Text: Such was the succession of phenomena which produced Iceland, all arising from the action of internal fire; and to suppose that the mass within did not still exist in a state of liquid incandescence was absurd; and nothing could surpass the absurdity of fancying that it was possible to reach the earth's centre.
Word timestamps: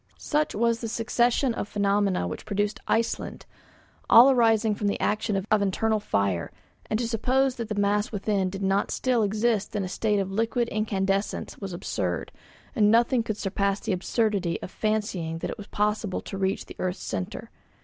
Such 0.17 0.55
was 0.55 0.81
the 0.81 0.87
succession 0.87 1.53
of 1.53 1.67
phenomena 1.67 2.27
which 2.27 2.47
produced 2.47 2.79
Iceland, 2.87 3.45
all 4.09 4.31
arising 4.31 4.73
from 4.73 4.87
the 4.87 4.99
action 4.99 5.45
of 5.51 5.61
internal 5.61 5.99
fire; 5.99 6.51
and 6.89 6.97
to 6.97 7.07
suppose 7.07 7.57
that 7.57 7.69
the 7.69 7.75
mass 7.79 8.11
within 8.11 8.49
did 8.49 8.63
not 8.63 8.89
still 8.89 9.21
exist 9.21 9.75
in 9.75 9.83
a 9.83 9.87
state 9.87 10.17
of 10.17 10.31
liquid 10.31 10.67
incandescence 10.69 11.59
was 11.59 11.71
absurd; 11.71 12.31
and 12.75 12.89
nothing 12.89 13.21
could 13.21 13.37
surpass 13.37 13.79
the 13.79 13.93
absurdity 13.93 14.59
of 14.63 14.71
fancying 14.71 15.37
that 15.37 15.51
it 15.51 15.57
was 15.59 15.67
possible 15.67 16.21
to 16.21 16.35
reach 16.35 16.65
the 16.65 16.75
earth's 16.79 17.03
centre. 17.03 17.51